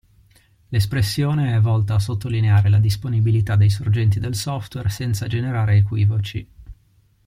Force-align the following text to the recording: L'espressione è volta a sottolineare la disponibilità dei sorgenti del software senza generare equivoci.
L'espressione 0.69 1.55
è 1.55 1.59
volta 1.59 1.93
a 1.93 1.99
sottolineare 1.99 2.69
la 2.69 2.79
disponibilità 2.79 3.55
dei 3.55 3.69
sorgenti 3.69 4.19
del 4.19 4.33
software 4.33 4.89
senza 4.89 5.27
generare 5.27 5.75
equivoci. 5.75 6.47